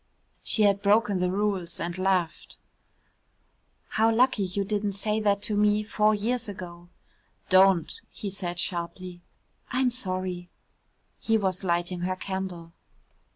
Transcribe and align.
She 0.41 0.63
had 0.63 0.81
broken 0.81 1.19
the 1.19 1.29
rules 1.29 1.79
and 1.79 1.95
laughed. 1.95 2.57
"How 3.89 4.11
lucky 4.11 4.41
you 4.45 4.63
didn't 4.65 4.93
say 4.93 5.19
that 5.19 5.43
to 5.43 5.55
me 5.55 5.83
four 5.83 6.15
years 6.15 6.49
ago." 6.49 6.89
"Don't," 7.49 8.01
he 8.09 8.31
said 8.31 8.57
sharply. 8.57 9.21
"I'm 9.69 9.91
sorry." 9.91 10.49
He 11.19 11.37
was 11.37 11.63
lighting 11.63 11.99
her 11.99 12.15
candle. 12.15 12.73